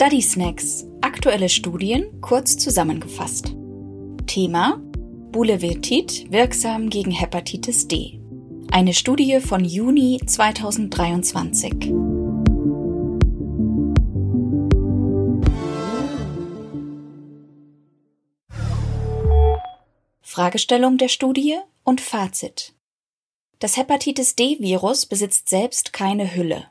[0.00, 0.86] Study Snacks.
[1.02, 3.54] Aktuelle Studien kurz zusammengefasst.
[4.26, 4.80] Thema
[5.30, 8.18] Bulevirtid wirksam gegen Hepatitis D.
[8.70, 11.92] Eine Studie von Juni 2023.
[20.22, 22.72] Fragestellung der Studie und Fazit.
[23.58, 26.70] Das Hepatitis D-Virus besitzt selbst keine Hülle.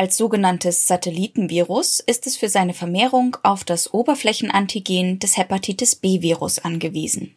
[0.00, 7.36] Als sogenanntes Satellitenvirus ist es für seine Vermehrung auf das Oberflächenantigen des Hepatitis B-Virus angewiesen.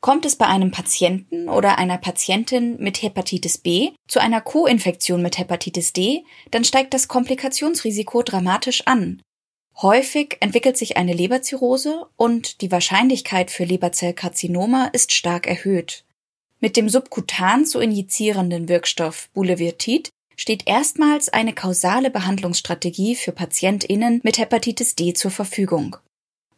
[0.00, 5.38] Kommt es bei einem Patienten oder einer Patientin mit Hepatitis B zu einer Co-Infektion mit
[5.38, 9.22] Hepatitis D, dann steigt das Komplikationsrisiko dramatisch an.
[9.80, 16.04] Häufig entwickelt sich eine Leberzirrhose und die Wahrscheinlichkeit für Leberzellkarzinoma ist stark erhöht.
[16.58, 20.10] Mit dem subkutan zu injizierenden Wirkstoff Bulevirtid
[20.42, 25.98] steht erstmals eine kausale Behandlungsstrategie für PatientInnen mit Hepatitis D zur Verfügung.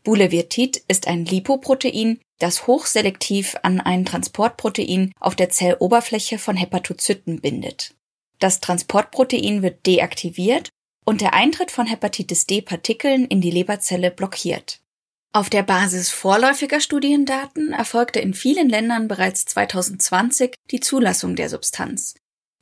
[0.05, 7.95] Bulevirtid ist ein Lipoprotein, das hochselektiv an ein Transportprotein auf der Zelloberfläche von Hepatozyten bindet.
[8.39, 10.71] Das Transportprotein wird deaktiviert
[11.05, 14.81] und der Eintritt von Hepatitis D-Partikeln in die Leberzelle blockiert.
[15.35, 22.15] Auf der Basis vorläufiger Studiendaten erfolgte in vielen Ländern bereits 2020 die Zulassung der Substanz.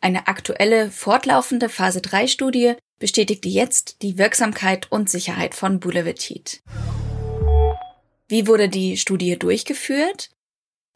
[0.03, 6.61] Eine aktuelle, fortlaufende Phase 3 Studie bestätigte jetzt die Wirksamkeit und Sicherheit von Bulevirtid.
[8.27, 10.31] Wie wurde die Studie durchgeführt?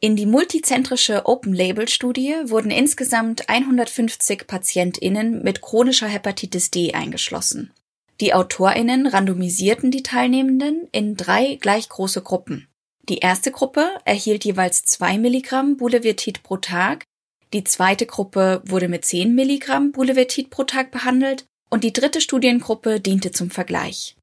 [0.00, 7.72] In die multizentrische Open-Label-Studie wurden insgesamt 150 PatientInnen mit chronischer Hepatitis D eingeschlossen.
[8.20, 12.66] Die AutorInnen randomisierten die Teilnehmenden in drei gleich große Gruppen.
[13.08, 17.04] Die erste Gruppe erhielt jeweils zwei Milligramm Bulevirtid pro Tag
[17.52, 23.00] die zweite Gruppe wurde mit 10 Milligramm Bulevirtid pro Tag behandelt und die dritte Studiengruppe
[23.00, 24.16] diente zum Vergleich.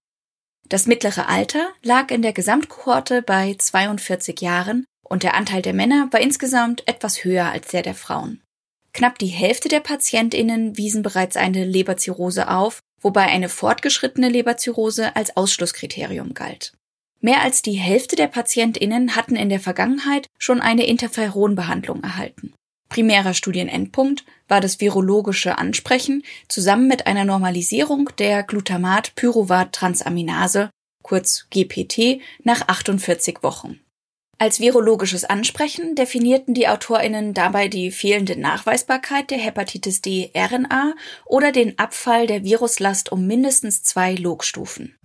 [0.69, 6.07] Das mittlere Alter lag in der Gesamtkohorte bei 42 Jahren und der Anteil der Männer
[6.11, 8.41] war insgesamt etwas höher als der der Frauen.
[8.93, 15.35] Knapp die Hälfte der PatientInnen wiesen bereits eine Leberzirrhose auf, wobei eine fortgeschrittene Leberzirrhose als
[15.35, 16.73] Ausschlusskriterium galt.
[17.19, 22.53] Mehr als die Hälfte der PatientInnen hatten in der Vergangenheit schon eine Interferonbehandlung erhalten.
[22.93, 30.69] Primärer Studienendpunkt war das virologische Ansprechen zusammen mit einer Normalisierung der Glutamat-Pyruvat-Transaminase,
[31.01, 33.79] kurz GPT, nach 48 Wochen.
[34.37, 40.93] Als virologisches Ansprechen definierten die AutorInnen dabei die fehlende Nachweisbarkeit der Hepatitis D RNA
[41.25, 44.95] oder den Abfall der Viruslast um mindestens zwei Logstufen.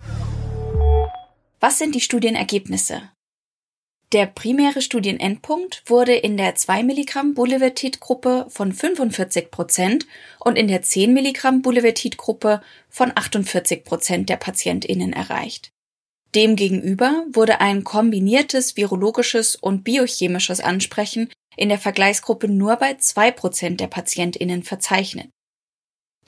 [1.59, 3.09] Was sind die Studienergebnisse?
[4.11, 10.07] Der primäre Studienendpunkt wurde in der 2 Milligramm Bulevirtid-Gruppe von 45 Prozent
[10.39, 15.69] und in der 10 Milligramm Bulevirtid-Gruppe von 48 Prozent der PatientInnen erreicht.
[16.33, 23.79] Demgegenüber wurde ein kombiniertes virologisches und biochemisches Ansprechen in der Vergleichsgruppe nur bei 2 Prozent
[23.79, 25.29] der PatientInnen verzeichnet.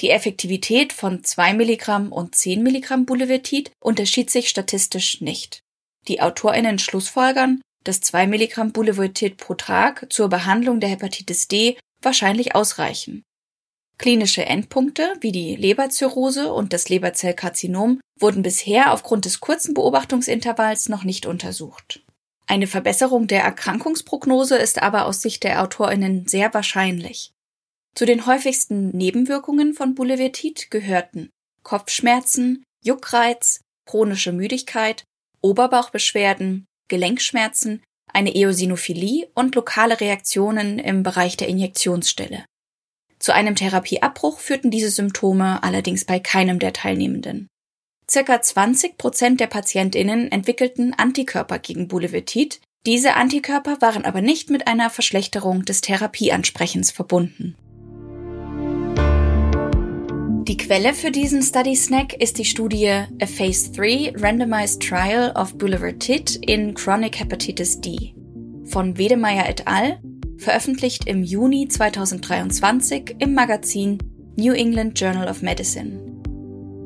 [0.02, 5.62] Die Effektivität von 2 Milligramm und 10 Milligramm Bulevirtid unterschied sich statistisch nicht.
[6.08, 12.56] Die AutorInnen schlussfolgern, dass 2 Milligramm Bulevirtid pro Tag zur Behandlung der Hepatitis D wahrscheinlich
[12.56, 13.24] ausreichen.
[13.98, 21.04] Klinische Endpunkte wie die Leberzirrhose und das Leberzellkarzinom wurden bisher aufgrund des kurzen Beobachtungsintervalls noch
[21.04, 22.04] nicht untersucht.
[22.48, 27.32] Eine Verbesserung der Erkrankungsprognose ist aber aus Sicht der AutorInnen sehr wahrscheinlich.
[27.94, 31.30] Zu den häufigsten Nebenwirkungen von Bulevirtid gehörten
[31.64, 35.04] Kopfschmerzen, Juckreiz, chronische Müdigkeit,
[35.42, 37.82] Oberbauchbeschwerden, Gelenkschmerzen,
[38.14, 42.46] eine Eosinophilie und lokale Reaktionen im Bereich der Injektionsstelle.
[43.20, 47.48] Zu einem Therapieabbruch führten diese Symptome allerdings bei keinem der Teilnehmenden.
[48.10, 52.60] Circa 20 Prozent der PatientInnen entwickelten Antikörper gegen Bulevirtid.
[52.86, 57.56] Diese Antikörper waren aber nicht mit einer Verschlechterung des Therapieansprechens verbunden.
[60.48, 65.56] Die Quelle für diesen Study Snack ist die Studie A Phase 3 Randomized Trial of
[65.56, 68.16] Bulevirtid in Chronic Hepatitis D
[68.66, 70.00] von Wedemeyer et al.,
[70.38, 74.00] veröffentlicht im Juni 2023 im Magazin
[74.36, 76.00] New England Journal of Medicine.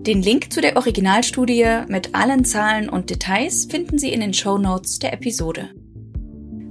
[0.01, 4.57] Den Link zu der Originalstudie mit allen Zahlen und Details finden Sie in den Show
[4.57, 5.69] Notes der Episode.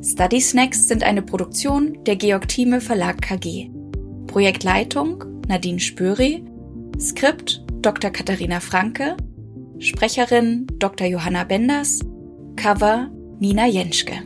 [0.03, 3.71] Study Snacks sind eine Produktion der Georg Thieme Verlag KG.
[4.27, 6.45] Projektleitung Nadine Spöri
[6.99, 8.11] Skript Dr.
[8.11, 9.17] Katharina Franke,
[9.79, 11.07] Sprecherin Dr.
[11.07, 12.01] Johanna Benders,
[12.57, 13.11] Cover
[13.41, 14.23] Nina Jenschke.